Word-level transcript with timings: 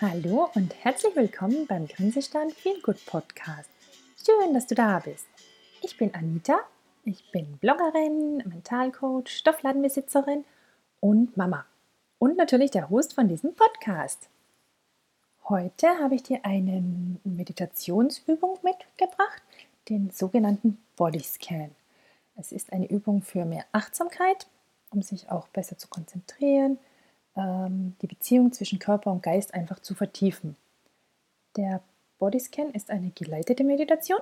Hallo 0.00 0.50
und 0.56 0.74
herzlich 0.82 1.14
willkommen 1.14 1.68
beim 1.68 1.86
Grinsestand 1.86 2.52
Feel 2.52 2.80
Good 2.82 3.06
Podcast. 3.06 3.70
Schön, 4.26 4.52
dass 4.52 4.66
du 4.66 4.74
da 4.74 4.98
bist. 4.98 5.24
Ich 5.82 5.96
bin 5.96 6.12
Anita, 6.16 6.58
ich 7.04 7.30
bin 7.30 7.58
Bloggerin, 7.58 8.38
Mentalcoach, 8.38 9.28
Stoffladenbesitzerin 9.28 10.44
und 10.98 11.36
Mama. 11.36 11.64
Und 12.18 12.36
natürlich 12.36 12.72
der 12.72 12.90
Host 12.90 13.14
von 13.14 13.28
diesem 13.28 13.54
Podcast. 13.54 14.28
Heute 15.48 15.86
habe 16.00 16.16
ich 16.16 16.24
dir 16.24 16.44
eine 16.44 16.82
Meditationsübung 17.22 18.58
mitgebracht, 18.64 19.42
den 19.88 20.10
sogenannten 20.10 20.82
Bodyscan. 20.96 21.70
Es 22.34 22.50
ist 22.50 22.72
eine 22.72 22.90
Übung 22.90 23.22
für 23.22 23.44
mehr 23.44 23.64
Achtsamkeit, 23.70 24.48
um 24.90 25.02
sich 25.02 25.30
auch 25.30 25.46
besser 25.46 25.78
zu 25.78 25.86
konzentrieren, 25.86 26.78
die 27.36 28.06
Beziehung 28.06 28.52
zwischen 28.52 28.78
Körper 28.78 29.10
und 29.10 29.22
Geist 29.22 29.54
einfach 29.54 29.80
zu 29.80 29.94
vertiefen. 29.94 30.56
Der 31.56 31.82
Bodyscan 32.18 32.70
ist 32.70 32.90
eine 32.90 33.10
geleitete 33.10 33.64
Meditation, 33.64 34.20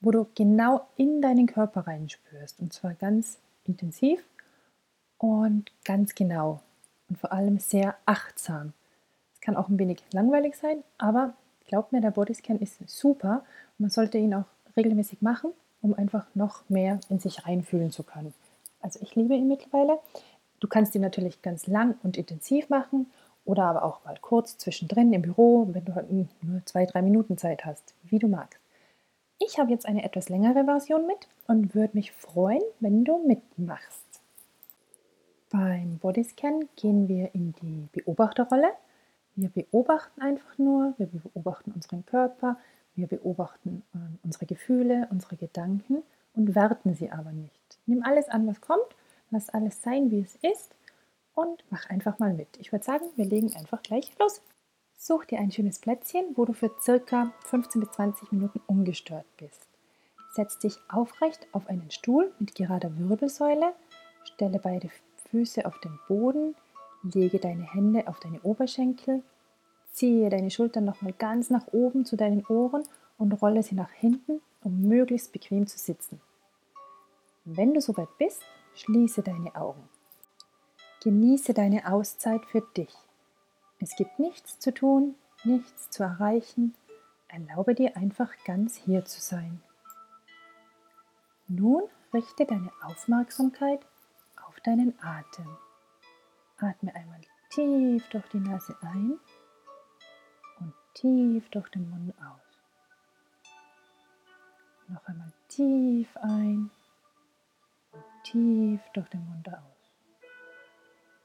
wo 0.00 0.10
du 0.10 0.26
genau 0.34 0.86
in 0.96 1.20
deinen 1.20 1.46
Körper 1.46 1.86
reinspürst 1.86 2.58
und 2.60 2.72
zwar 2.72 2.94
ganz 2.94 3.38
intensiv 3.64 4.24
und 5.18 5.70
ganz 5.84 6.14
genau 6.14 6.62
und 7.10 7.18
vor 7.18 7.32
allem 7.32 7.58
sehr 7.58 7.96
achtsam. 8.06 8.72
Es 9.34 9.40
kann 9.42 9.56
auch 9.56 9.68
ein 9.68 9.78
wenig 9.78 10.02
langweilig 10.12 10.56
sein, 10.56 10.82
aber 10.96 11.34
glaub 11.66 11.92
mir, 11.92 12.00
der 12.00 12.10
Bodyscan 12.10 12.58
ist 12.58 12.78
super 12.88 13.44
man 13.80 13.90
sollte 13.90 14.18
ihn 14.18 14.34
auch 14.34 14.44
regelmäßig 14.76 15.22
machen, 15.22 15.52
um 15.80 15.94
einfach 15.94 16.26
noch 16.34 16.68
mehr 16.68 17.00
in 17.08 17.18
sich 17.18 17.46
reinfühlen 17.46 17.90
zu 17.90 18.02
können. 18.02 18.34
Also 18.82 19.00
ich 19.02 19.14
liebe 19.14 19.34
ihn 19.34 19.48
mittlerweile. 19.48 19.98
Du 20.60 20.68
kannst 20.68 20.94
ihn 20.94 21.00
natürlich 21.00 21.42
ganz 21.42 21.66
lang 21.66 21.96
und 22.02 22.16
intensiv 22.16 22.68
machen 22.68 23.06
oder 23.44 23.64
aber 23.64 23.82
auch 23.82 24.04
mal 24.04 24.16
kurz 24.20 24.58
zwischendrin 24.58 25.12
im 25.12 25.22
Büro, 25.22 25.68
wenn 25.72 25.84
du 25.84 25.94
halt 25.94 26.10
nur 26.10 26.64
zwei, 26.66 26.84
drei 26.86 27.02
Minuten 27.02 27.38
Zeit 27.38 27.64
hast, 27.64 27.94
wie 28.04 28.18
du 28.18 28.28
magst. 28.28 28.60
Ich 29.38 29.58
habe 29.58 29.70
jetzt 29.70 29.86
eine 29.86 30.04
etwas 30.04 30.28
längere 30.28 30.64
Version 30.64 31.06
mit 31.06 31.26
und 31.46 31.74
würde 31.74 31.96
mich 31.96 32.12
freuen, 32.12 32.62
wenn 32.78 33.04
du 33.04 33.26
mitmachst. 33.26 34.04
Beim 35.50 35.98
Bodyscan 35.98 36.68
gehen 36.76 37.08
wir 37.08 37.34
in 37.34 37.54
die 37.62 37.88
Beobachterrolle. 37.92 38.70
Wir 39.34 39.48
beobachten 39.48 40.20
einfach 40.20 40.58
nur, 40.58 40.94
wir 40.98 41.06
beobachten 41.06 41.72
unseren 41.72 42.04
Körper, 42.04 42.58
wir 42.94 43.06
beobachten 43.06 43.82
äh, 43.94 43.98
unsere 44.22 44.44
Gefühle, 44.44 45.08
unsere 45.10 45.36
Gedanken 45.36 46.02
und 46.34 46.54
werten 46.54 46.94
sie 46.94 47.10
aber 47.10 47.32
nicht. 47.32 47.78
Nimm 47.86 48.04
alles 48.04 48.28
an, 48.28 48.46
was 48.46 48.60
kommt 48.60 48.94
Lass 49.30 49.48
alles 49.48 49.82
sein, 49.82 50.10
wie 50.10 50.20
es 50.20 50.36
ist 50.36 50.74
und 51.34 51.64
mach 51.70 51.88
einfach 51.88 52.18
mal 52.18 52.34
mit. 52.34 52.48
Ich 52.58 52.72
würde 52.72 52.84
sagen, 52.84 53.04
wir 53.16 53.24
legen 53.24 53.54
einfach 53.56 53.82
gleich 53.82 54.10
los. 54.18 54.42
Such 54.98 55.24
dir 55.24 55.38
ein 55.38 55.50
schönes 55.50 55.78
Plätzchen, 55.78 56.24
wo 56.34 56.44
du 56.44 56.52
für 56.52 56.70
circa 56.80 57.32
15 57.46 57.80
bis 57.80 57.90
20 57.92 58.32
Minuten 58.32 58.60
ungestört 58.66 59.26
bist. 59.38 59.66
Setz 60.34 60.58
dich 60.58 60.76
aufrecht 60.88 61.46
auf 61.52 61.68
einen 61.68 61.90
Stuhl 61.90 62.32
mit 62.38 62.54
gerader 62.54 62.90
Wirbelsäule, 62.98 63.72
stelle 64.24 64.58
beide 64.58 64.90
Füße 65.30 65.64
auf 65.64 65.78
den 65.80 65.98
Boden, 66.06 66.54
lege 67.02 67.38
deine 67.38 67.72
Hände 67.72 68.06
auf 68.08 68.20
deine 68.20 68.40
Oberschenkel, 68.42 69.22
ziehe 69.92 70.28
deine 70.28 70.50
Schultern 70.50 70.84
nochmal 70.84 71.12
ganz 71.12 71.50
nach 71.50 71.68
oben 71.72 72.04
zu 72.04 72.16
deinen 72.16 72.44
Ohren 72.46 72.82
und 73.16 73.32
rolle 73.40 73.62
sie 73.62 73.74
nach 73.74 73.90
hinten, 73.90 74.40
um 74.62 74.82
möglichst 74.82 75.32
bequem 75.32 75.66
zu 75.66 75.78
sitzen. 75.78 76.20
Wenn 77.44 77.74
du 77.74 77.80
soweit 77.80 78.08
bist, 78.18 78.42
Schließe 78.74 79.22
deine 79.22 79.54
Augen. 79.54 79.88
Genieße 81.02 81.54
deine 81.54 81.90
Auszeit 81.90 82.44
für 82.46 82.62
dich. 82.76 82.94
Es 83.78 83.96
gibt 83.96 84.18
nichts 84.18 84.58
zu 84.58 84.72
tun, 84.72 85.14
nichts 85.44 85.90
zu 85.90 86.02
erreichen. 86.02 86.74
Erlaube 87.28 87.74
dir 87.74 87.96
einfach 87.96 88.30
ganz 88.44 88.76
hier 88.76 89.04
zu 89.04 89.20
sein. 89.20 89.62
Nun 91.48 91.82
richte 92.12 92.44
deine 92.44 92.70
Aufmerksamkeit 92.82 93.80
auf 94.46 94.60
deinen 94.60 94.94
Atem. 95.02 95.56
Atme 96.58 96.94
einmal 96.94 97.20
tief 97.50 98.06
durch 98.10 98.28
die 98.28 98.40
Nase 98.40 98.76
ein 98.82 99.18
und 100.58 100.74
tief 100.94 101.48
durch 101.50 101.68
den 101.70 101.88
Mund 101.88 102.14
aus. 102.18 102.60
Noch 104.88 105.04
einmal 105.06 105.32
tief 105.48 106.14
ein 106.18 106.70
tief 108.22 108.80
durch 108.92 109.08
den 109.08 109.26
Mund 109.26 109.48
aus. 109.48 109.92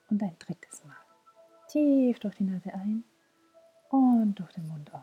Und 0.10 0.22
ein 0.22 0.38
drittes 0.40 0.84
Mal. 0.86 0.96
Tief 1.68 2.20
durch 2.20 2.36
die 2.36 2.44
Nase 2.44 2.74
ein 2.74 3.04
und 3.90 4.36
durch 4.36 4.52
den 4.54 4.68
Mund 4.68 4.94
aus. 4.94 5.02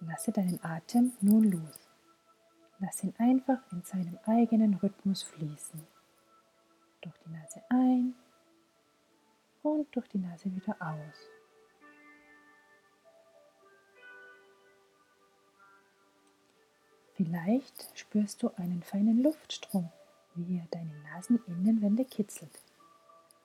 Lasse 0.00 0.32
deinen 0.32 0.62
Atem 0.64 1.12
nun 1.20 1.44
los. 1.44 1.88
Lass 2.80 3.04
ihn 3.04 3.14
einfach 3.18 3.60
in 3.70 3.82
seinem 3.84 4.18
eigenen 4.26 4.74
Rhythmus 4.74 5.22
fließen. 5.22 5.86
Durch 7.00 7.16
die 7.18 7.30
Nase 7.30 7.62
ein 7.68 8.14
und 9.62 9.94
durch 9.94 10.08
die 10.08 10.18
Nase 10.18 10.52
wieder 10.54 10.76
aus. 10.80 11.31
Vielleicht 17.24 17.96
spürst 17.96 18.42
du 18.42 18.50
einen 18.56 18.82
feinen 18.82 19.22
Luftstrom, 19.22 19.88
wie 20.34 20.58
er 20.58 20.66
deine 20.72 20.92
Naseninnenwände 21.04 22.04
kitzelt. 22.04 22.50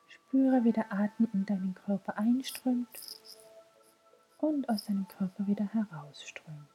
Spüre, 0.07 0.63
wie 0.63 0.71
der 0.71 0.91
Atem 0.91 1.27
in 1.31 1.45
deinen 1.45 1.75
Körper 1.75 2.17
einströmt 2.17 2.87
und 4.39 4.67
aus 4.67 4.85
deinem 4.85 5.07
Körper 5.07 5.45
wieder 5.45 5.65
herausströmt. 5.65 6.67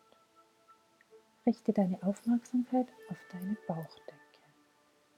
Richte 1.44 1.72
deine 1.72 2.00
Aufmerksamkeit 2.04 2.86
auf 3.08 3.18
deine 3.32 3.56
Bauchdecke, 3.66 4.42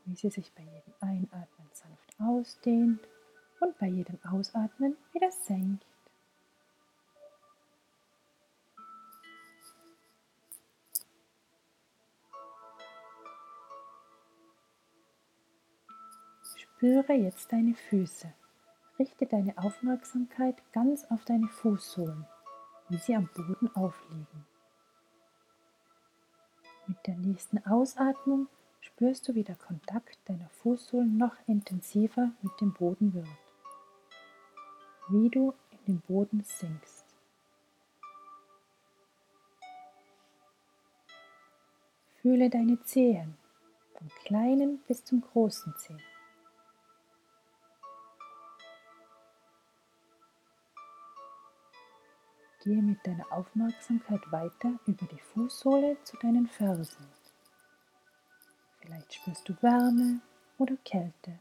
wie 0.06 0.15
sie 0.15 0.31
sich 0.31 0.51
bei 0.55 0.62
jedem 0.62 0.95
Einatmen 1.01 1.69
sanft 1.72 2.19
ausdehnt 2.19 3.01
und 3.61 3.77
bei 3.78 3.89
jedem 3.89 4.19
Ausatmen 4.25 4.97
wieder 5.12 5.31
senkt. 5.31 5.84
Spüre 16.84 17.15
jetzt 17.15 17.50
deine 17.50 17.72
Füße. 17.72 18.31
Richte 18.99 19.25
deine 19.25 19.56
Aufmerksamkeit 19.56 20.56
ganz 20.75 21.06
auf 21.06 21.25
deine 21.25 21.49
Fußsohlen, 21.49 22.27
wie 22.91 22.99
sie 22.99 23.17
am 23.17 23.27
Boden 23.34 23.75
aufliegen. 23.75 24.45
Mit 26.87 26.99
der 27.06 27.17
nächsten 27.17 27.65
Ausatmung 27.65 28.49
spürst 28.83 29.27
du, 29.27 29.34
wie 29.34 29.45
der 29.45 29.56
Kontakt 29.56 30.19
deiner 30.27 30.50
Fußsohlen 30.50 31.17
noch 31.17 31.34
intensiver 31.47 32.33
mit 32.43 32.53
dem 32.61 32.75
Boden 32.75 33.15
wird. 33.15 33.28
Wie 35.09 35.31
du 35.31 35.55
in 35.71 35.95
den 35.95 36.01
Boden 36.03 36.45
sinkst. 36.45 37.06
Fühle 42.21 42.51
deine 42.51 42.78
Zehen, 42.83 43.39
vom 43.95 44.09
kleinen 44.27 44.81
bis 44.87 45.03
zum 45.03 45.22
großen 45.22 45.75
Zeh. 45.78 45.97
Gehe 52.64 52.80
mit 52.80 53.06
deiner 53.06 53.30
Aufmerksamkeit 53.30 54.32
weiter 54.32 54.80
über 54.86 55.04
die 55.04 55.20
Fußsohle 55.20 55.98
zu 56.02 56.16
deinen 56.16 56.47
Fersen. 56.47 57.06
Vielleicht 58.80 59.12
spürst 59.12 59.47
du 59.47 59.52
Wärme 59.60 60.22
oder 60.56 60.74
Kälte. 60.82 61.38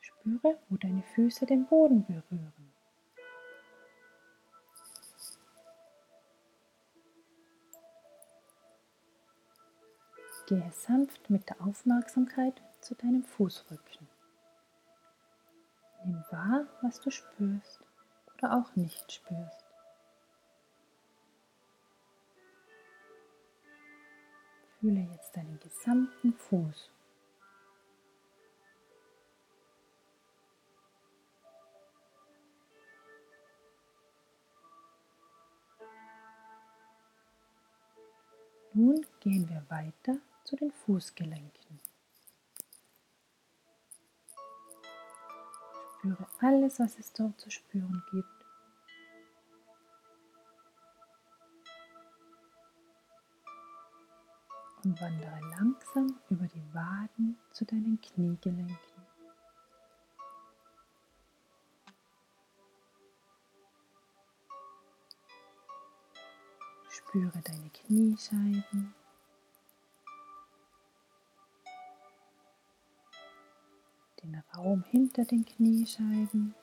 Spüre, 0.00 0.58
wo 0.70 0.76
deine 0.78 1.02
Füße 1.14 1.44
den 1.44 1.66
Boden 1.66 2.06
berühren. 2.06 2.72
Gehe 10.46 10.72
sanft 10.72 11.28
mit 11.28 11.50
der 11.50 11.60
Aufmerksamkeit 11.60 12.62
zu 12.80 12.94
deinem 12.94 13.24
Fußrücken. 13.24 14.08
Nimm 16.06 16.24
wahr, 16.30 16.66
was 16.80 16.98
du 16.98 17.10
spürst 17.10 17.80
oder 18.38 18.54
auch 18.56 18.74
nicht 18.74 19.12
spürst. 19.12 19.67
Fühle 24.80 25.00
jetzt 25.12 25.36
deinen 25.36 25.58
gesamten 25.58 26.32
Fuß. 26.34 26.90
Nun 38.72 39.04
gehen 39.18 39.48
wir 39.48 39.64
weiter 39.68 40.18
zu 40.44 40.54
den 40.54 40.70
Fußgelenken. 40.70 41.80
Spüre 45.98 46.26
alles, 46.40 46.78
was 46.78 46.96
es 47.00 47.12
dort 47.12 47.40
zu 47.40 47.50
spüren 47.50 48.04
gibt. 48.12 48.37
Und 54.88 54.98
wandere 55.02 55.38
langsam 55.50 56.18
über 56.30 56.46
die 56.46 56.74
Waden 56.74 57.36
zu 57.52 57.66
deinen 57.66 58.00
Kniegelenken. 58.00 58.78
Spüre 66.88 67.38
deine 67.42 67.68
Kniescheiben. 67.68 68.94
Den 74.22 74.42
Raum 74.56 74.84
hinter 74.84 75.26
den 75.26 75.44
Kniescheiben. 75.44 76.54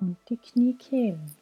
Und 0.00 0.16
die 0.28 0.38
Kniekehlen. 0.38 1.39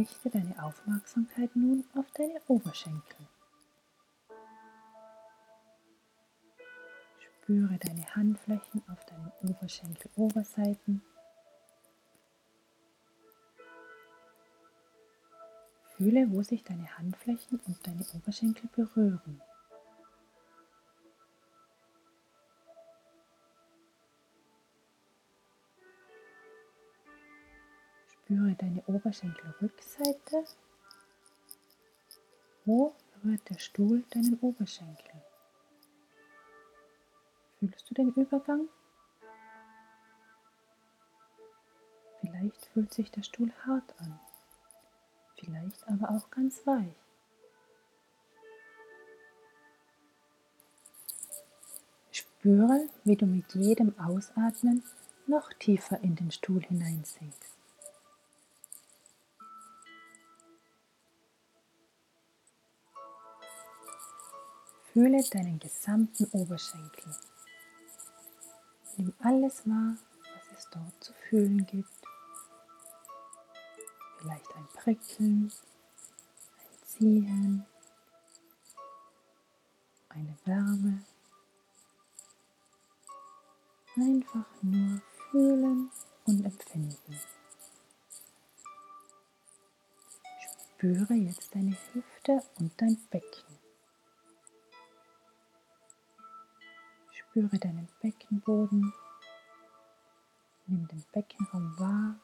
Richte 0.00 0.30
deine 0.30 0.64
Aufmerksamkeit 0.64 1.54
nun 1.54 1.84
auf 1.94 2.10
deine 2.12 2.40
Oberschenkel. 2.48 3.28
Spüre 7.18 7.76
deine 7.76 8.06
Handflächen 8.16 8.82
auf 8.88 9.04
deinen 9.04 9.30
Oberschenkel-Oberseiten. 9.42 11.02
Fühle, 15.98 16.30
wo 16.30 16.42
sich 16.42 16.64
deine 16.64 16.96
Handflächen 16.96 17.60
und 17.66 17.86
deine 17.86 18.06
Oberschenkel 18.14 18.70
berühren. 18.74 19.42
Spüre 28.50 28.56
deine 28.56 28.82
Oberschenkelrückseite. 28.86 30.44
Wo 32.64 32.94
berührt 33.14 33.48
der 33.48 33.58
Stuhl 33.58 34.02
deinen 34.10 34.38
Oberschenkel? 34.40 35.22
Fühlst 37.58 37.90
du 37.90 37.94
den 37.94 38.12
Übergang? 38.12 38.68
Vielleicht 42.20 42.66
fühlt 42.66 42.92
sich 42.92 43.10
der 43.10 43.22
Stuhl 43.22 43.52
hart 43.66 43.94
an, 43.98 44.18
vielleicht 45.36 45.86
aber 45.88 46.10
auch 46.10 46.30
ganz 46.30 46.66
weich. 46.66 46.94
Spüre, 52.10 52.88
wie 53.04 53.16
du 53.16 53.26
mit 53.26 53.54
jedem 53.54 53.98
Ausatmen 53.98 54.82
noch 55.26 55.52
tiefer 55.54 56.00
in 56.00 56.16
den 56.16 56.30
Stuhl 56.30 56.62
hineinsinkst. 56.62 57.49
Fühle 64.92 65.22
deinen 65.22 65.60
gesamten 65.60 66.24
Oberschenkel. 66.32 67.14
Nimm 68.96 69.14
alles 69.20 69.64
wahr, 69.64 69.96
was 70.34 70.58
es 70.58 70.68
dort 70.72 71.04
zu 71.04 71.12
fühlen 71.12 71.64
gibt. 71.66 71.88
Vielleicht 74.18 74.52
ein 74.56 74.66
Prickeln, 74.74 75.52
ein 76.58 76.86
Ziehen, 76.88 77.66
eine 80.08 80.36
Wärme. 80.44 81.04
Einfach 83.96 84.46
nur 84.62 85.00
fühlen 85.30 85.90
und 86.24 86.44
empfinden. 86.44 87.20
Spüre 90.74 91.14
jetzt 91.14 91.54
deine 91.54 91.76
Hüfte 91.92 92.42
und 92.58 92.72
dein 92.80 92.96
Becken. 93.10 93.59
Spüre 97.30 97.60
deinen 97.60 97.88
Beckenboden. 98.02 98.92
Nimm 100.66 100.88
den 100.88 101.04
Beckenraum 101.12 101.78
wahr, 101.78 102.16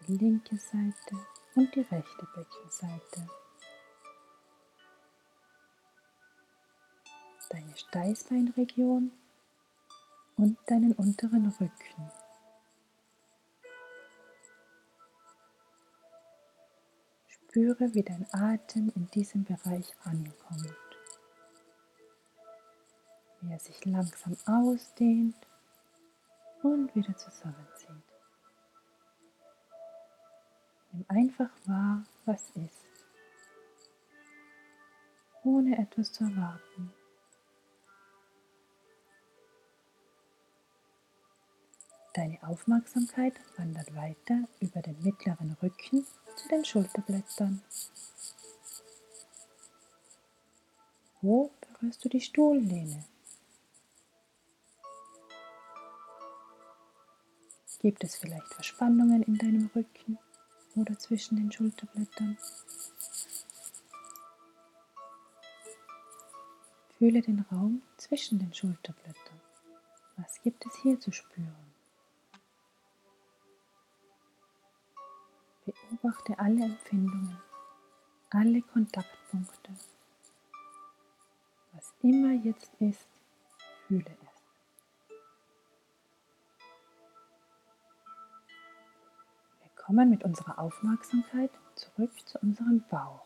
die 0.00 0.16
linke 0.16 0.56
Seite 0.56 1.16
und 1.54 1.72
die 1.76 1.82
rechte 1.82 2.26
Beckenseite. 2.34 3.28
Deine 7.50 7.76
Steißbeinregion 7.76 9.12
und 10.36 10.58
deinen 10.66 10.92
unteren 10.94 11.46
Rücken. 11.46 12.10
Spüre, 17.28 17.94
wie 17.94 18.02
dein 18.02 18.26
Atem 18.32 18.90
in 18.96 19.06
diesem 19.06 19.44
Bereich 19.44 19.94
ankommt 20.02 20.87
wie 23.40 23.52
er 23.52 23.58
sich 23.58 23.84
langsam 23.84 24.36
ausdehnt 24.46 25.36
und 26.62 26.94
wieder 26.94 27.16
zusammenzieht. 27.16 27.88
Nimm 30.92 31.04
einfach 31.08 31.50
wahr, 31.66 32.04
was 32.24 32.50
ist, 32.50 32.86
ohne 35.44 35.78
etwas 35.78 36.12
zu 36.12 36.24
erwarten. 36.24 36.92
Deine 42.14 42.42
Aufmerksamkeit 42.42 43.34
wandert 43.56 43.94
weiter 43.94 44.48
über 44.58 44.82
den 44.82 45.00
mittleren 45.04 45.56
Rücken 45.62 46.04
zu 46.34 46.48
den 46.48 46.64
Schulterblättern. 46.64 47.62
Wo 51.20 51.52
berührst 51.60 52.04
du 52.04 52.08
die 52.08 52.20
Stuhllehne? 52.20 53.04
Gibt 57.80 58.02
es 58.02 58.16
vielleicht 58.16 58.52
Verspannungen 58.54 59.22
in 59.22 59.38
deinem 59.38 59.70
Rücken 59.74 60.18
oder 60.74 60.98
zwischen 60.98 61.36
den 61.36 61.52
Schulterblättern? 61.52 62.36
Fühle 66.98 67.22
den 67.22 67.46
Raum 67.52 67.82
zwischen 67.96 68.40
den 68.40 68.52
Schulterblättern. 68.52 69.40
Was 70.16 70.42
gibt 70.42 70.66
es 70.66 70.74
hier 70.82 70.98
zu 70.98 71.12
spüren? 71.12 71.72
Beobachte 75.64 76.36
alle 76.36 76.64
Empfindungen, 76.64 77.38
alle 78.30 78.60
Kontaktpunkte. 78.62 79.70
Was 81.72 81.94
immer 82.02 82.32
jetzt 82.32 82.72
ist, 82.80 83.06
fühle 83.86 84.10
es. 84.24 84.27
Kommen 89.88 90.10
mit 90.10 90.22
unserer 90.22 90.58
Aufmerksamkeit 90.58 91.50
zurück 91.74 92.10
zu 92.26 92.38
unserem 92.40 92.84
Bauch, 92.90 93.24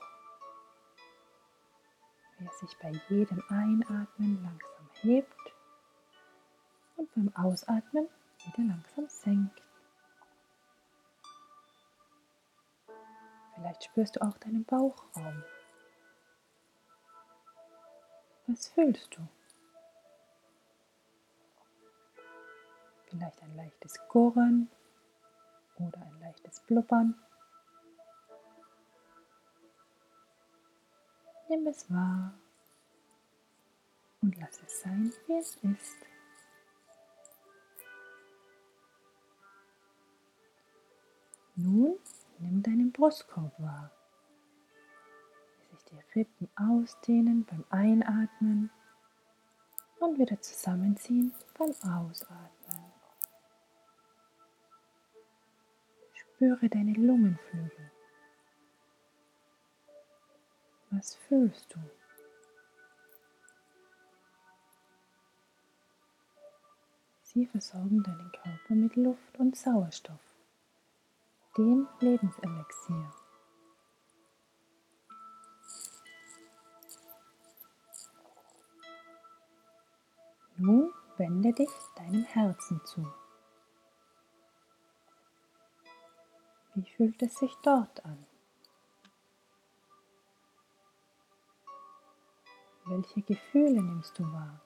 wie 2.38 2.44
er 2.44 2.52
sich 2.52 2.78
bei 2.78 2.92
jedem 3.08 3.42
Einatmen 3.48 4.40
langsam 4.44 4.88
hebt 5.00 5.54
und 6.96 7.12
beim 7.16 7.34
Ausatmen 7.34 8.06
wieder 8.44 8.68
langsam 8.68 9.08
senkt. 9.08 9.60
Vielleicht 13.56 13.82
spürst 13.82 14.14
du 14.14 14.22
auch 14.22 14.38
deinen 14.38 14.64
Bauchraum. 14.64 15.42
Was 18.46 18.68
fühlst 18.68 19.16
du? 19.16 19.28
Vielleicht 23.06 23.42
ein 23.42 23.56
leichtes 23.56 23.98
Gurren 24.08 24.70
oder 25.88 26.00
ein 26.02 26.20
leichtes 26.20 26.60
Blubbern. 26.60 27.14
Nimm 31.48 31.66
es 31.66 31.90
wahr 31.90 32.34
und 34.22 34.38
lass 34.38 34.62
es 34.62 34.80
sein, 34.80 35.12
wie 35.26 35.34
es 35.34 35.56
ist. 35.56 36.06
Nun 41.56 41.98
nimm 42.38 42.62
deinen 42.62 42.92
Brustkorb 42.92 43.52
wahr, 43.60 43.90
wie 45.58 45.76
sich 45.76 45.84
die 45.84 46.18
Rippen 46.18 46.48
ausdehnen 46.56 47.44
beim 47.44 47.64
Einatmen 47.70 48.70
und 50.00 50.18
wieder 50.18 50.40
zusammenziehen 50.40 51.32
beim 51.58 51.70
Ausatmen. 51.70 52.61
Spüre 56.42 56.68
deine 56.68 56.94
Lungenflügel. 56.94 57.92
Was 60.90 61.14
fühlst 61.14 61.72
du? 61.72 61.78
Sie 67.22 67.46
versorgen 67.46 68.02
deinen 68.02 68.32
Körper 68.32 68.74
mit 68.74 68.96
Luft 68.96 69.38
und 69.38 69.54
Sauerstoff, 69.54 70.18
dem 71.56 71.86
Lebenselixier. 72.00 73.14
Nun 80.56 80.92
wende 81.18 81.52
dich 81.52 81.70
deinem 81.94 82.24
Herzen 82.24 82.80
zu. 82.84 83.21
Wie 86.74 86.84
fühlt 86.96 87.20
es 87.22 87.34
sich 87.36 87.54
dort 87.62 88.04
an? 88.04 88.26
Welche 92.86 93.20
Gefühle 93.22 93.82
nimmst 93.82 94.18
du 94.18 94.24
wahr? 94.32 94.60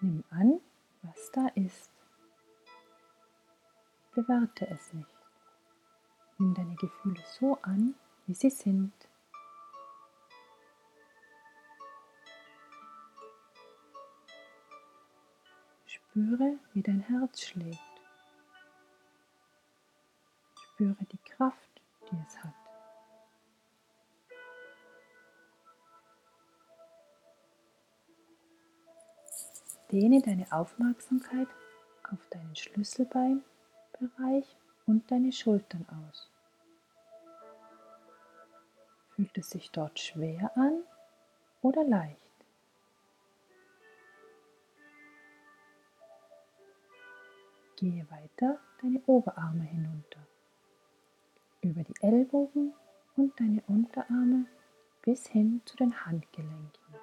Nimm 0.00 0.24
an, 0.30 0.60
was 1.02 1.30
da 1.32 1.48
ist. 1.48 1.90
Bewerte 4.14 4.66
es 4.68 4.92
nicht. 4.94 5.16
Nimm 6.38 6.54
deine 6.54 6.76
Gefühle 6.76 7.22
so 7.38 7.58
an, 7.62 7.94
wie 8.26 8.34
sie 8.34 8.50
sind. 8.50 9.07
Spüre, 16.18 16.58
wie 16.72 16.82
dein 16.82 16.98
Herz 16.98 17.42
schlägt. 17.42 17.78
Spüre 20.60 21.04
die 21.12 21.18
Kraft, 21.18 21.80
die 22.10 22.16
es 22.26 22.42
hat. 22.42 22.54
Dehne 29.92 30.20
deine 30.20 30.50
Aufmerksamkeit 30.50 31.46
auf 32.10 32.26
deinen 32.30 32.56
Schlüsselbeinbereich 32.56 34.56
und 34.86 35.08
deine 35.12 35.30
Schultern 35.30 35.86
aus. 35.88 36.32
Fühlt 39.14 39.38
es 39.38 39.50
sich 39.50 39.70
dort 39.70 40.00
schwer 40.00 40.50
an 40.56 40.82
oder 41.62 41.84
leicht? 41.84 42.27
Gehe 47.78 48.10
weiter 48.10 48.58
deine 48.82 49.00
Oberarme 49.06 49.62
hinunter, 49.62 50.26
über 51.60 51.84
die 51.84 51.94
Ellbogen 52.00 52.74
und 53.16 53.38
deine 53.38 53.62
Unterarme 53.68 54.46
bis 55.02 55.28
hin 55.28 55.62
zu 55.64 55.76
den 55.76 56.04
Handgelenken. 56.04 56.94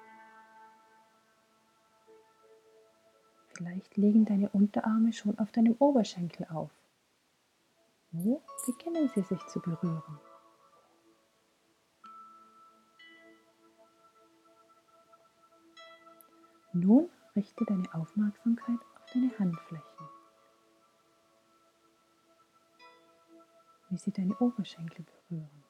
Vielleicht 3.54 3.96
liegen 3.96 4.26
deine 4.26 4.50
Unterarme 4.50 5.14
schon 5.14 5.38
auf 5.38 5.50
deinem 5.50 5.76
Oberschenkel 5.78 6.46
auf. 6.50 6.70
Wo 8.10 8.42
beginnen 8.66 9.08
sie 9.14 9.22
sich 9.22 9.42
zu 9.46 9.60
berühren? 9.60 10.20
Nun 16.74 17.08
richte 17.34 17.64
deine 17.64 17.94
Aufmerksamkeit 17.94 18.80
auf 18.94 19.10
deine 19.14 19.38
Handflächen. 19.38 20.15
Wie 23.96 24.00
sie 24.00 24.12
deine 24.12 24.36
Oberschenkel 24.40 25.06
berühren. 25.06 25.64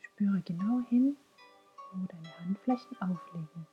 Spüre 0.00 0.40
genau 0.40 0.80
hin, 0.88 1.16
wo 1.92 2.06
deine 2.08 2.38
Handflächen 2.40 3.00
aufliegen. 3.00 3.68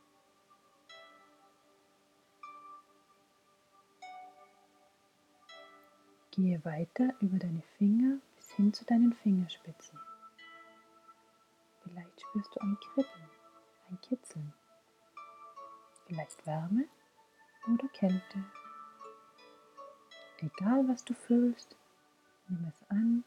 Gehe 6.30 6.63
weiter 6.63 7.16
über 7.22 7.40
deine 7.40 7.63
Finger 7.80 8.20
bis 8.36 8.51
hin 8.51 8.72
zu 8.72 8.86
deinen 8.86 9.13
Fingerspitzen. 9.13 10.00
Vielleicht 11.82 12.22
spürst 12.22 12.56
du 12.56 12.60
ein 12.60 12.78
Kribbeln, 12.82 13.30
ein 13.90 14.00
Kitzeln. 14.01 14.54
Vielleicht 16.06 16.46
Wärme 16.46 16.86
oder 17.68 17.88
Kälte. 17.88 18.44
Egal 20.38 20.88
was 20.88 21.04
du 21.04 21.16
fühlst, 21.16 21.78
nimm 22.51 22.65
es 22.67 22.89
an. 22.89 23.24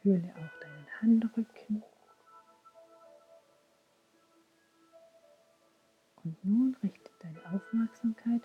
Fühle 0.00 0.34
auch 0.36 0.60
deinen 0.60 0.86
Handrücken. 1.00 1.82
Und 6.22 6.44
nun 6.44 6.76
richte 6.82 7.10
deine 7.20 7.40
Aufmerksamkeit 7.52 8.42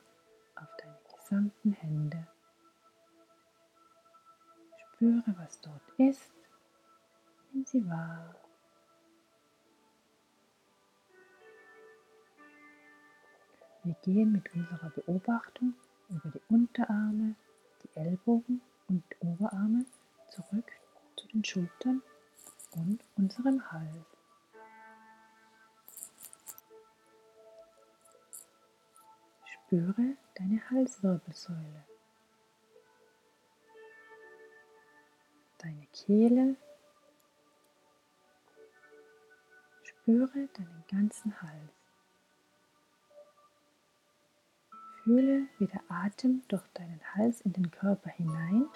auf 0.55 0.67
deine 0.77 0.97
gesamten 1.15 1.71
Hände. 1.73 2.27
Spüre, 4.77 5.35
was 5.37 5.61
dort 5.61 5.81
ist. 5.97 6.33
Nimm 7.53 7.65
sie 7.65 7.87
wahr. 7.89 8.35
Wir 13.83 13.95
gehen 14.03 14.31
mit 14.33 14.53
unserer 14.53 14.89
Beobachtung 14.89 15.73
über 16.09 16.29
die 16.29 16.41
Unterarme, 16.49 17.35
die 17.83 17.97
Ellbogen 17.97 18.61
und 18.87 19.03
Oberarme 19.21 19.85
zurück 20.29 20.71
zu 21.15 21.27
den 21.29 21.43
Schultern 21.43 22.01
und 22.71 23.03
unserem 23.15 23.71
Hals. 23.71 24.05
Spüre 29.45 30.17
deine 30.35 30.69
Halswirbelsäule, 30.69 31.85
deine 35.59 35.85
Kehle. 35.93 36.55
Spüre 39.83 40.47
deinen 40.53 40.83
ganzen 40.89 41.39
Hals. 41.41 41.78
Fühle, 45.09 45.47
wie 45.57 45.65
der 45.65 45.81
Atem 45.89 46.43
durch 46.49 46.61
deinen 46.75 47.01
Hals 47.15 47.41
in 47.41 47.51
den 47.51 47.71
Körper 47.71 48.11
hinein 48.11 48.67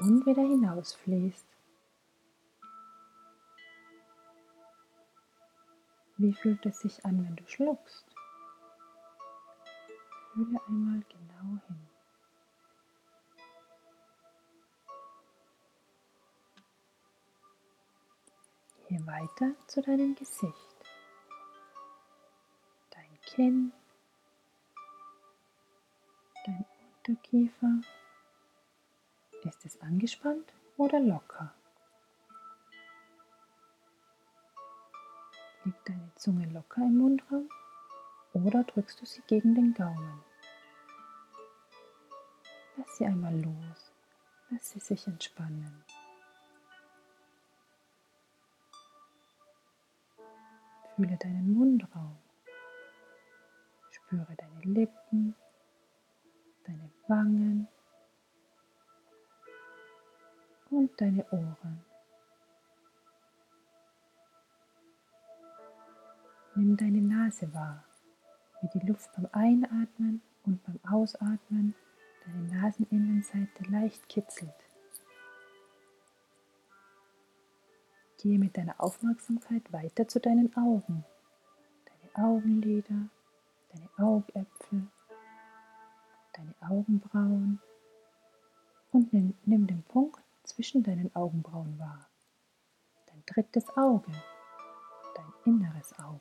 und 0.00 0.26
wieder 0.26 0.42
hinausfließt. 0.42 1.46
Wie 6.18 6.34
fühlt 6.34 6.66
es 6.66 6.80
sich 6.80 7.06
an, 7.06 7.24
wenn 7.24 7.36
du 7.36 7.46
schluckst? 7.46 8.04
Fühle 10.34 10.60
einmal 10.68 11.02
genau 11.08 11.58
hin. 11.68 11.88
Gehe 18.88 19.06
weiter 19.06 19.54
zu 19.66 19.80
deinem 19.80 20.14
Gesicht. 20.16 20.76
Dein 22.90 23.18
Kinn, 23.22 23.72
dein 26.48 26.64
Unterkiefer. 26.96 27.80
Ist 29.44 29.64
es 29.64 29.80
angespannt 29.80 30.52
oder 30.76 30.98
locker? 31.00 31.54
Liegt 35.64 35.88
deine 35.88 36.10
Zunge 36.16 36.46
locker 36.46 36.82
im 36.82 36.98
Mundraum 36.98 37.48
oder 38.32 38.64
drückst 38.64 39.00
du 39.00 39.06
sie 39.06 39.22
gegen 39.26 39.54
den 39.54 39.74
Gaumen? 39.74 40.22
Lass 42.76 42.96
sie 42.96 43.06
einmal 43.06 43.38
los. 43.40 43.92
Lass 44.50 44.70
sie 44.70 44.80
sich 44.80 45.06
entspannen. 45.06 45.84
Fühle 50.96 51.16
deinen 51.18 51.52
Mundraum. 51.52 52.18
Spüre 53.90 54.34
deine 54.36 54.60
Lippen, 54.62 55.34
deine 56.68 56.90
Wangen 57.08 57.66
und 60.70 61.00
deine 61.00 61.24
Ohren. 61.32 61.84
Nimm 66.54 66.76
deine 66.76 67.00
Nase 67.00 67.52
wahr, 67.54 67.84
wie 68.60 68.78
die 68.78 68.86
Luft 68.86 69.10
beim 69.14 69.28
Einatmen 69.32 70.20
und 70.44 70.62
beim 70.64 70.78
Ausatmen 70.90 71.74
deine 72.24 72.60
Naseninnenseite 72.60 73.64
leicht 73.70 74.08
kitzelt. 74.08 74.52
Gehe 78.20 78.38
mit 78.38 78.56
deiner 78.56 78.80
Aufmerksamkeit 78.80 79.72
weiter 79.72 80.08
zu 80.08 80.20
deinen 80.20 80.54
Augen, 80.56 81.04
deine 81.86 82.26
Augenlider, 82.26 83.08
deine 83.72 83.88
Augäpfel, 83.96 84.88
deine 86.38 86.54
Augenbrauen 86.60 87.60
und 88.92 89.12
nimm, 89.12 89.66
den 89.66 89.82
Punkt 89.82 90.22
zwischen 90.44 90.82
deinen 90.82 91.14
Augenbrauen 91.14 91.78
wahr. 91.78 92.08
Dein 93.06 93.22
drittes 93.26 93.68
Auge, 93.76 94.12
dein 95.14 95.32
inneres 95.44 95.98
Auge. 95.98 96.20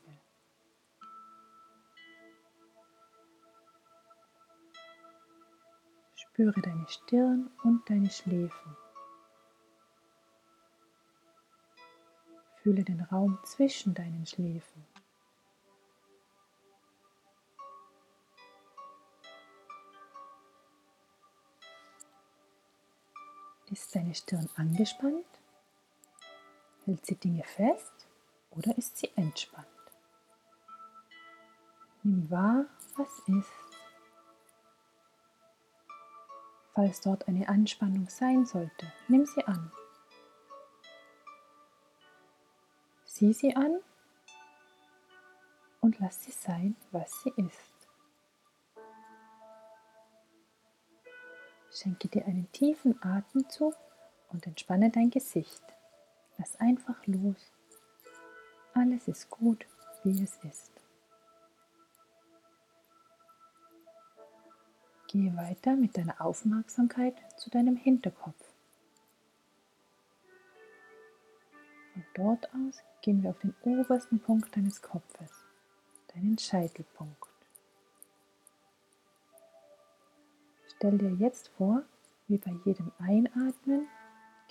Spüre 6.15 6.62
deine 6.62 6.88
Stirn 6.88 7.50
und 7.63 7.88
deine 7.89 8.09
Schläfen. 8.09 8.77
Fühle 12.63 12.83
den 12.83 13.01
Raum 13.01 13.39
zwischen 13.43 13.93
deinen 13.93 14.25
Schläfen. 14.25 14.86
Ist 23.77 23.96
deine 23.96 24.15
Stirn 24.15 24.50
angespannt? 24.55 25.24
Hält 26.86 27.05
sie 27.05 27.13
Dinge 27.13 27.43
fest 27.43 28.07
oder 28.50 28.75
ist 28.75 28.98
sie 28.98 29.12
entspannt? 29.15 29.67
Nimm 32.01 32.29
wahr, 32.31 32.65
was 32.96 33.19
ist. 33.27 33.51
Falls 36.74 37.01
dort 37.01 37.27
eine 37.27 37.48
Anspannung 37.48 38.10
sein 38.10 38.48
sollte, 38.48 38.91
nimm 39.10 39.27
sie 39.27 39.46
an. 39.46 39.72
Sieh 43.05 43.31
sie 43.31 43.55
an 43.55 43.79
und 45.81 46.00
lass 46.00 46.24
sie 46.24 46.31
sein, 46.31 46.75
was 46.91 47.12
sie 47.22 47.31
ist. 47.38 47.76
Schenke 51.77 52.07
dir 52.07 52.25
einen 52.25 52.51
tiefen 52.53 53.00
Atemzug 53.03 53.75
und 54.29 54.48
entspanne 54.48 54.89
dein 54.89 55.12
Gesicht. 55.12 55.62
Lass 56.39 56.60
einfach 56.60 57.05
los. 57.05 57.51
Alles 58.74 59.07
ist 59.07 59.29
gut, 59.29 59.67
wie 60.03 60.24
es 60.24 60.38
ist. 60.43 60.72
Gehe 65.07 65.38
weiter 65.38 65.75
mit 65.75 65.96
deiner 65.96 66.19
Aufmerksamkeit 66.19 67.15
zu 67.38 67.51
deinem 67.51 67.75
Hinterkopf. 67.75 68.53
Von 71.93 72.05
dort 72.15 72.50
aus 72.55 72.81
gehen 73.03 73.22
wir 73.22 73.29
auf 73.29 73.39
den 73.39 73.53
obersten 73.62 74.19
Punkt 74.19 74.55
deines 74.57 74.81
Kopfes, 74.81 75.31
deinen 76.07 76.39
Scheitelpunkt. 76.39 77.26
Stell 80.77 81.00
dir 81.00 81.12
jetzt 81.15 81.48
vor, 81.57 81.81
wie 82.27 82.38
bei 82.38 82.51
jedem 82.63 82.91
Einatmen 83.00 83.88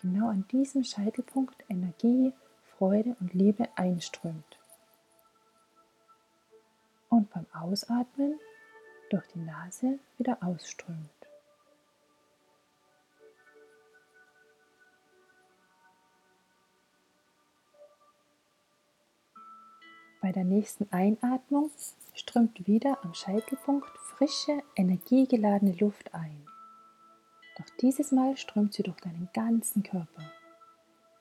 genau 0.03 0.29
an 0.29 0.45
diesem 0.51 0.83
Scheitelpunkt 0.83 1.65
Energie, 1.69 2.33
Freude 2.77 3.15
und 3.21 3.33
Liebe 3.33 3.69
einströmt. 3.77 4.59
Und 7.09 7.31
beim 7.31 7.47
Ausatmen 7.53 8.41
durch 9.11 9.25
die 9.29 9.39
Nase 9.39 10.01
wieder 10.19 10.43
ausströmt. 10.43 10.99
Bei 20.21 20.33
der 20.33 20.43
nächsten 20.43 20.93
Einatmung 20.93 21.71
strömt 22.17 22.67
wieder 22.67 22.99
am 23.05 23.15
Scheitelpunkt 23.15 23.97
frische, 23.99 24.63
energiegeladene 24.75 25.75
Luft 25.75 26.15
ein. 26.15 26.47
Doch 27.59 27.67
dieses 27.81 28.11
Mal 28.11 28.37
strömt 28.37 28.73
sie 28.73 28.83
durch 28.83 28.99
deinen 29.01 29.29
ganzen 29.35 29.83
Körper, 29.83 30.23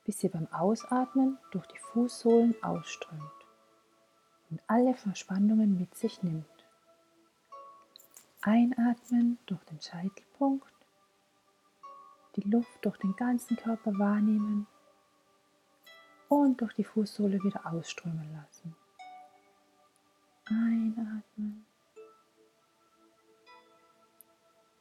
bis 0.06 0.20
sie 0.20 0.30
beim 0.30 0.48
Ausatmen 0.54 1.38
durch 1.52 1.68
die 1.68 1.78
Fußsohlen 1.78 2.56
ausströmt 2.64 3.22
und 4.50 4.62
alle 4.68 4.96
Verspannungen 4.96 5.78
mit 5.78 5.96
sich 5.96 6.24
nimmt. 6.24 6.46
Einatmen 8.42 9.38
durch 9.48 9.64
den 9.66 9.82
Scheitelpunkt, 9.82 10.74
die 12.38 12.48
Luft 12.50 12.86
durch 12.86 12.98
den 12.98 13.16
ganzen 13.16 13.58
Körper 13.58 13.98
wahrnehmen 13.98 14.68
und 16.30 16.62
durch 16.62 16.74
die 16.74 16.84
Fußsohle 16.84 17.44
wieder 17.44 17.66
ausströmen 17.66 18.32
lassen. 18.34 18.76
Einatmen. 20.48 21.66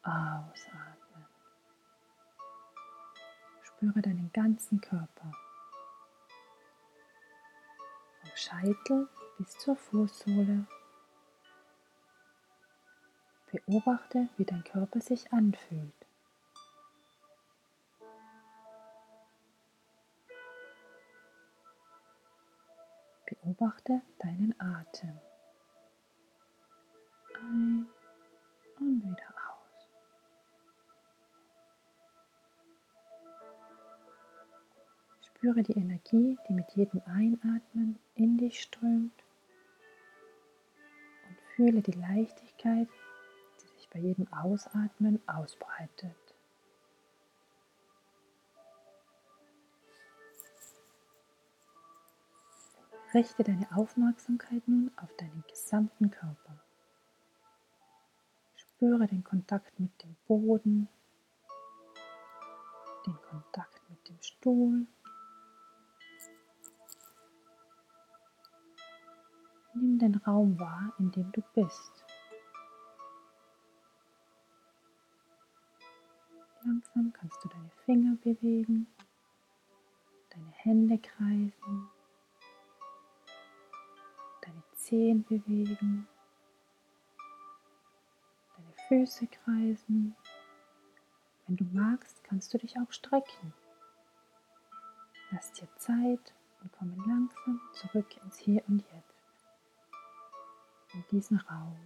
Ausatmen. 0.02 1.26
Spüre 3.62 4.02
deinen 4.02 4.30
ganzen 4.34 4.78
Körper. 4.82 5.32
Vom 8.20 8.30
Scheitel 8.34 9.08
bis 9.38 9.56
zur 9.56 9.76
Fußsohle. 9.76 10.66
Beobachte, 13.50 14.28
wie 14.36 14.44
dein 14.44 14.64
Körper 14.64 15.00
sich 15.00 15.32
anfühlt. 15.32 15.94
Beobachte 23.26 24.02
deinen 24.18 24.54
Atem 24.60 25.18
ein 27.50 27.86
und 28.78 29.02
wieder 29.02 29.34
aus. 29.50 29.88
Spüre 35.22 35.62
die 35.62 35.78
Energie, 35.78 36.38
die 36.48 36.52
mit 36.52 36.70
jedem 36.72 37.02
Einatmen 37.06 37.98
in 38.14 38.38
dich 38.38 38.60
strömt 38.60 39.24
und 41.28 41.40
fühle 41.54 41.82
die 41.82 41.92
Leichtigkeit, 41.92 42.88
die 43.62 43.68
sich 43.76 43.88
bei 43.90 44.00
jedem 44.00 44.32
Ausatmen 44.32 45.20
ausbreitet. 45.28 46.16
Richte 53.12 53.44
deine 53.44 53.68
Aufmerksamkeit 53.76 54.66
nun 54.66 54.90
auf 54.96 55.14
deinen 55.16 55.44
gesamten 55.48 56.10
Körper. 56.10 56.58
Spüre 58.84 59.06
den 59.06 59.24
Kontakt 59.24 59.80
mit 59.80 60.02
dem 60.02 60.14
Boden, 60.28 60.88
den 63.06 63.16
Kontakt 63.30 63.80
mit 63.88 64.06
dem 64.06 64.20
Stuhl. 64.20 64.86
Nimm 69.72 69.98
den 69.98 70.14
Raum 70.16 70.60
wahr, 70.60 70.92
in 70.98 71.10
dem 71.12 71.32
du 71.32 71.40
bist. 71.54 72.04
Langsam 76.62 77.10
kannst 77.14 77.42
du 77.42 77.48
deine 77.48 77.70
Finger 77.86 78.18
bewegen, 78.22 78.86
deine 80.28 80.50
Hände 80.50 80.98
kreisen, 80.98 81.88
deine 84.42 84.62
Zehen 84.74 85.24
bewegen. 85.24 86.06
Füße 88.88 89.26
kreisen. 89.26 90.14
Wenn 91.46 91.56
du 91.56 91.64
magst, 91.72 92.22
kannst 92.24 92.52
du 92.52 92.58
dich 92.58 92.78
auch 92.78 92.92
strecken. 92.92 93.54
Lass 95.30 95.52
dir 95.52 95.68
Zeit 95.76 96.34
und 96.62 96.72
komme 96.72 96.94
langsam 97.06 97.60
zurück 97.72 98.16
ins 98.22 98.38
Hier 98.38 98.62
und 98.68 98.84
Jetzt, 98.92 99.14
in 100.94 101.04
diesen 101.10 101.38
Raum. 101.38 101.76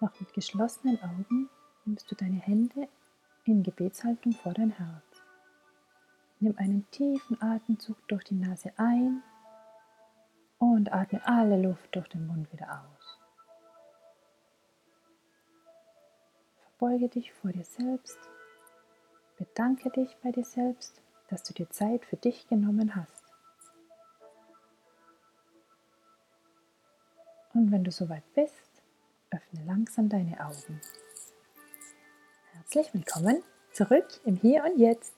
Noch 0.00 0.20
mit 0.20 0.32
geschlossenen 0.34 1.00
Augen 1.02 1.48
nimmst 1.84 2.10
du 2.10 2.14
deine 2.14 2.40
Hände 2.40 2.88
in 3.44 3.62
Gebetshaltung 3.62 4.32
vor 4.32 4.52
dein 4.52 4.70
Herz. 4.70 5.22
Nimm 6.40 6.56
einen 6.58 6.90
tiefen 6.90 7.40
Atemzug 7.40 7.96
durch 8.08 8.24
die 8.24 8.34
Nase 8.34 8.72
ein 8.76 9.22
und 10.58 10.92
atme 10.92 11.26
alle 11.26 11.60
Luft 11.60 11.94
durch 11.96 12.08
den 12.08 12.26
Mund 12.26 12.52
wieder 12.52 12.82
aus. 12.82 12.93
Verbeuge 16.84 17.08
dich 17.08 17.32
vor 17.32 17.50
dir 17.50 17.64
selbst. 17.64 18.18
Bedanke 19.38 19.88
dich 19.88 20.14
bei 20.22 20.32
dir 20.32 20.44
selbst, 20.44 20.92
dass 21.30 21.42
du 21.42 21.54
dir 21.54 21.70
Zeit 21.70 22.04
für 22.04 22.18
dich 22.18 22.46
genommen 22.46 22.94
hast. 22.94 23.24
Und 27.54 27.72
wenn 27.72 27.84
du 27.84 27.90
soweit 27.90 28.22
bist, 28.34 28.82
öffne 29.30 29.64
langsam 29.64 30.10
deine 30.10 30.38
Augen. 30.44 30.82
Herzlich 32.52 32.92
willkommen 32.92 33.42
zurück 33.72 34.20
im 34.26 34.36
Hier 34.36 34.62
und 34.64 34.78
Jetzt. 34.78 35.14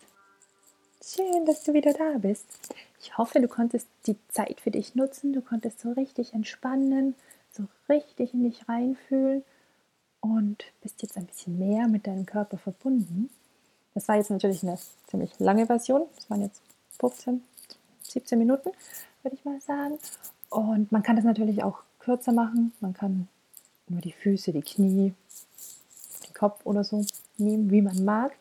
Schön, 1.04 1.46
dass 1.46 1.64
du 1.64 1.72
wieder 1.72 1.94
da 1.94 2.18
bist. 2.18 2.46
Ich 3.00 3.18
hoffe, 3.18 3.40
du 3.40 3.48
konntest 3.48 3.88
die 4.06 4.16
Zeit 4.28 4.60
für 4.60 4.70
dich 4.70 4.94
nutzen, 4.94 5.32
du 5.32 5.42
konntest 5.42 5.80
so 5.80 5.90
richtig 5.90 6.32
entspannen, 6.32 7.16
so 7.50 7.64
richtig 7.88 8.34
in 8.34 8.44
dich 8.44 8.68
reinfühlen 8.68 9.42
und 10.20 10.64
bist 10.82 11.02
jetzt 11.02 11.16
ein 11.16 11.26
bisschen 11.26 11.58
mehr 11.58 11.88
mit 11.88 12.06
deinem 12.06 12.26
Körper 12.26 12.58
verbunden. 12.58 13.30
Das 13.94 14.08
war 14.08 14.16
jetzt 14.16 14.30
natürlich 14.30 14.62
eine 14.62 14.78
ziemlich 15.06 15.38
lange 15.38 15.66
Version. 15.66 16.02
Das 16.16 16.28
waren 16.28 16.42
jetzt 16.42 16.60
15, 16.98 17.42
17 18.02 18.38
Minuten, 18.38 18.70
würde 19.22 19.36
ich 19.36 19.44
mal 19.44 19.60
sagen. 19.60 19.98
Und 20.50 20.92
man 20.92 21.02
kann 21.02 21.16
das 21.16 21.24
natürlich 21.24 21.62
auch 21.62 21.82
kürzer 21.98 22.32
machen. 22.32 22.72
Man 22.80 22.94
kann 22.94 23.28
nur 23.88 24.00
die 24.00 24.12
Füße, 24.12 24.52
die 24.52 24.62
Knie, 24.62 25.14
den 26.26 26.34
Kopf 26.34 26.64
oder 26.64 26.84
so 26.84 27.04
nehmen, 27.38 27.70
wie 27.70 27.82
man 27.82 28.04
mag. 28.04 28.36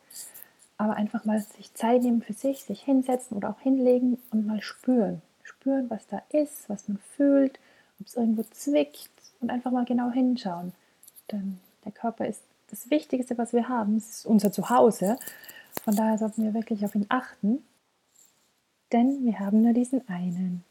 Aber 0.77 0.95
einfach 0.95 1.23
mal 1.25 1.39
sich 1.39 1.73
Zeit 1.73 2.03
nehmen 2.03 2.21
für 2.21 2.33
sich, 2.33 2.63
sich 2.63 2.81
hinsetzen 2.81 3.37
oder 3.37 3.49
auch 3.49 3.59
hinlegen 3.61 4.17
und 4.31 4.45
mal 4.45 4.61
spüren. 4.61 5.21
Spüren, 5.43 5.89
was 5.89 6.05
da 6.07 6.21
ist, 6.29 6.69
was 6.69 6.87
man 6.87 6.97
fühlt, 7.15 7.59
ob 7.99 8.07
es 8.07 8.15
irgendwo 8.15 8.43
zwickt 8.43 9.09
und 9.39 9.49
einfach 9.49 9.71
mal 9.71 9.85
genau 9.85 10.11
hinschauen. 10.11 10.73
Denn 11.31 11.59
der 11.85 11.91
Körper 11.91 12.25
ist 12.27 12.41
das 12.69 12.89
Wichtigste, 12.89 13.37
was 13.37 13.53
wir 13.53 13.69
haben. 13.69 13.97
Es 13.97 14.09
ist 14.09 14.25
unser 14.25 14.51
Zuhause. 14.51 15.17
Von 15.83 15.95
daher 15.95 16.17
sollten 16.17 16.43
wir 16.43 16.53
wirklich 16.53 16.83
auf 16.83 16.95
ihn 16.95 17.05
achten. 17.09 17.63
Denn 18.91 19.23
wir 19.23 19.39
haben 19.39 19.61
nur 19.61 19.73
diesen 19.73 20.07
einen. 20.09 20.63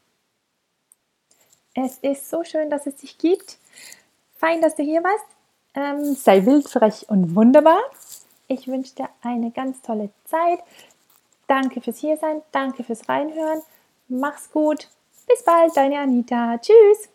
Es 1.73 1.97
ist 1.97 2.29
so 2.29 2.43
schön, 2.43 2.69
dass 2.69 2.85
es 2.85 2.95
dich 2.97 3.17
gibt. 3.17 3.57
Fein, 4.35 4.61
dass 4.61 4.75
du 4.75 4.83
hier 4.83 5.03
warst. 5.03 5.25
Ähm, 5.73 6.15
sei 6.15 6.45
wild, 6.45 6.69
frech 6.69 7.09
und 7.09 7.35
wunderbar. 7.35 7.79
Ich 8.47 8.67
wünsche 8.67 8.95
dir 8.95 9.09
eine 9.21 9.51
ganz 9.51 9.81
tolle 9.81 10.09
Zeit. 10.25 10.59
Danke 11.47 11.81
fürs 11.81 11.97
Hiersein, 11.97 12.41
danke 12.51 12.83
fürs 12.83 13.07
Reinhören. 13.07 13.61
Mach's 14.07 14.51
gut. 14.51 14.89
Bis 15.27 15.43
bald, 15.43 15.75
deine 15.75 15.99
Anita. 15.99 16.57
Tschüss. 16.59 17.09